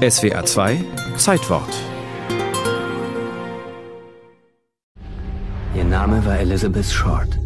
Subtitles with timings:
[0.00, 0.82] SWA 2
[1.18, 1.68] Zeitwort.
[5.76, 7.38] Ihr Name war Elizabeth Short.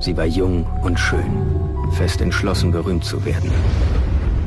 [0.00, 1.44] Sie war jung und schön,
[1.92, 3.50] fest entschlossen, berühmt zu werden.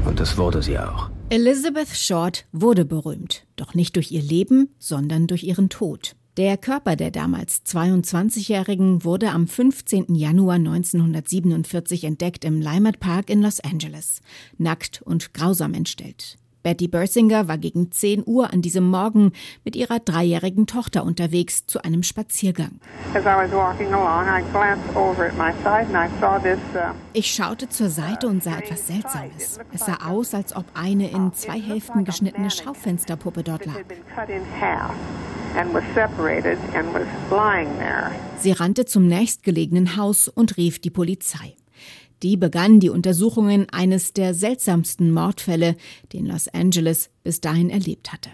[0.05, 1.11] Und das wurde sie auch.
[1.29, 6.15] Elizabeth Short wurde berühmt, doch nicht durch ihr Leben, sondern durch ihren Tod.
[6.35, 10.15] Der Körper der damals 22-Jährigen wurde am 15.
[10.15, 14.21] Januar 1947 entdeckt im Leimert Park in Los Angeles.
[14.57, 16.39] Nackt und grausam entstellt.
[16.67, 19.31] Betty Bersinger war gegen 10 Uhr an diesem Morgen
[19.63, 22.81] mit ihrer dreijährigen Tochter unterwegs zu einem Spaziergang.
[23.15, 23.21] Uh,
[27.13, 29.59] ich schaute zur Seite und sah etwas Seltsames.
[29.71, 33.77] Es sah aus, als ob eine in zwei Hälften geschnittene Schaufensterpuppe dort lag.
[38.39, 41.55] Sie rannte zum nächstgelegenen Haus und rief die Polizei.
[42.23, 45.75] Die begann die Untersuchungen eines der seltsamsten Mordfälle,
[46.13, 48.31] den Los Angeles bis dahin erlebt hatte.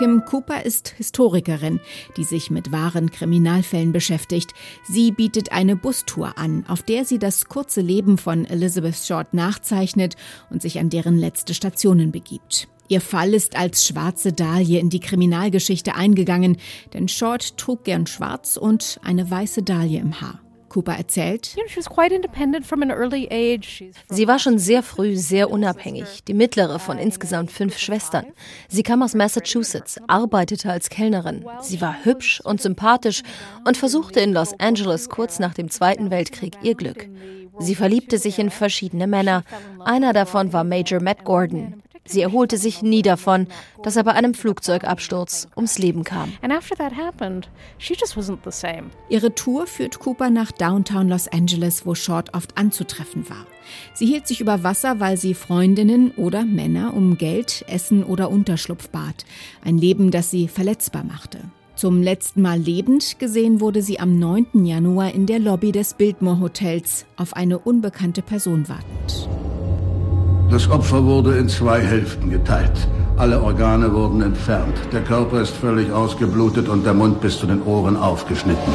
[0.00, 1.78] Kim Cooper ist Historikerin,
[2.16, 4.54] die sich mit wahren Kriminalfällen beschäftigt.
[4.88, 10.16] Sie bietet eine Bustour an, auf der sie das kurze Leben von Elizabeth Short nachzeichnet
[10.48, 12.66] und sich an deren letzte Stationen begibt.
[12.90, 16.56] Ihr Fall ist als schwarze Dahlie in die Kriminalgeschichte eingegangen,
[16.92, 20.40] denn Short trug gern schwarz und eine weiße Dahlie im Haar.
[20.68, 21.54] Cooper erzählt,
[24.08, 28.26] Sie war schon sehr früh sehr unabhängig, die mittlere von insgesamt fünf Schwestern.
[28.68, 31.44] Sie kam aus Massachusetts, arbeitete als Kellnerin.
[31.60, 33.22] Sie war hübsch und sympathisch
[33.64, 37.08] und versuchte in Los Angeles kurz nach dem Zweiten Weltkrieg ihr Glück.
[37.60, 39.44] Sie verliebte sich in verschiedene Männer.
[39.84, 41.82] Einer davon war Major Matt Gordon.
[42.10, 43.46] Sie erholte sich nie davon,
[43.82, 46.32] dass er bei einem Flugzeugabsturz ums Leben kam.
[49.08, 53.46] Ihre Tour führt Cooper nach Downtown Los Angeles, wo Short oft anzutreffen war.
[53.94, 58.88] Sie hielt sich über Wasser, weil sie Freundinnen oder Männer um Geld, Essen oder Unterschlupf
[58.88, 59.24] bat.
[59.64, 61.38] Ein Leben, das sie verletzbar machte.
[61.76, 64.66] Zum letzten Mal lebend gesehen wurde sie am 9.
[64.66, 69.49] Januar in der Lobby des Biltmore Hotels auf eine unbekannte Person wartend.
[70.50, 72.88] Das Opfer wurde in zwei Hälften geteilt.
[73.16, 74.76] Alle Organe wurden entfernt.
[74.92, 78.72] Der Körper ist völlig ausgeblutet und der Mund bis zu den Ohren aufgeschnitten.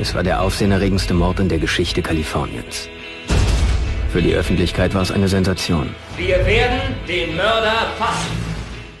[0.00, 2.88] Es war der aufsehenerregendste Mord in der Geschichte Kaliforniens.
[4.12, 5.88] Für die Öffentlichkeit war es eine Sensation.
[6.16, 8.45] Wir werden den Mörder fassen.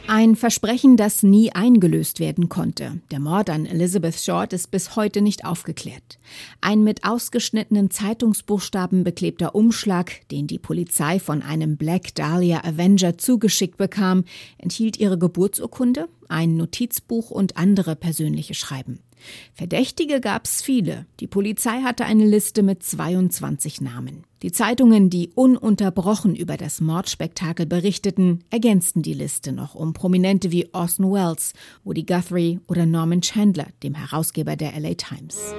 [0.08, 3.00] Ein Versprechen, das nie eingelöst werden konnte.
[3.10, 6.20] Der Mord an Elizabeth Short ist bis heute nicht aufgeklärt.
[6.60, 13.78] Ein mit ausgeschnittenen Zeitungsbuchstaben beklebter Umschlag, den die Polizei von einem Black Dahlia Avenger zugeschickt
[13.78, 14.24] bekam,
[14.58, 19.00] enthielt ihre Geburtsurkunde, ein Notizbuch und andere persönliche Schreiben.
[19.54, 21.06] Verdächtige gab's viele.
[21.20, 24.24] Die Polizei hatte eine Liste mit 22 Namen.
[24.42, 30.68] Die Zeitungen, die ununterbrochen über das Mordspektakel berichteten, ergänzten die Liste noch um Prominente wie
[30.72, 31.52] Orson Welles,
[31.84, 35.54] Woody Guthrie oder Norman Chandler, dem Herausgeber der LA Times.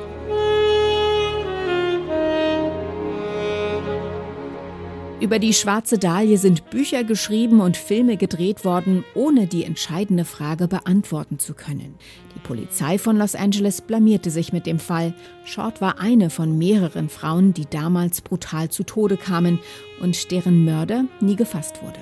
[5.19, 10.67] Über die schwarze Dahlie sind Bücher geschrieben und Filme gedreht worden, ohne die entscheidende Frage
[10.67, 11.95] beantworten zu können.
[12.35, 15.15] Die Polizei von Los Angeles blamierte sich mit dem Fall.
[15.43, 19.57] Short war eine von mehreren Frauen, die damals brutal zu Tode kamen
[20.01, 21.99] und deren Mörder nie gefasst wurde.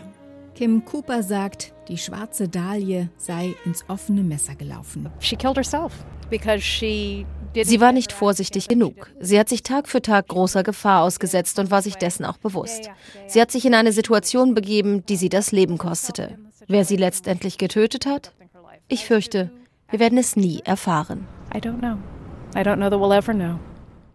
[0.53, 5.09] Kim Cooper sagt, die schwarze Dahlie sei ins offene Messer gelaufen.
[5.20, 5.94] She killed herself
[6.30, 7.26] because she
[7.64, 9.10] Sie war nicht vorsichtig genug.
[9.20, 12.90] Sie hat sich Tag für Tag großer Gefahr ausgesetzt und war sich dessen auch bewusst.
[13.28, 16.38] Sie hat sich in eine Situation begeben, die sie das Leben kostete.
[16.68, 18.34] Wer sie letztendlich getötet hat?
[18.88, 19.52] Ich fürchte,
[19.90, 21.28] wir werden es nie erfahren.
[21.54, 21.98] I don't know.
[22.56, 23.60] I don't know that we'll ever know.